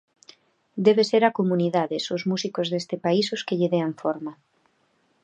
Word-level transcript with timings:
Debe 0.85 1.03
ser 1.11 1.23
a 1.25 1.35
comunidades, 1.39 2.03
os 2.15 2.23
músicos 2.31 2.67
deste 2.73 2.95
país 3.05 3.25
os 3.35 3.45
que 3.47 3.57
lle 3.59 3.71
dean 3.75 3.91
forma. 4.01 4.33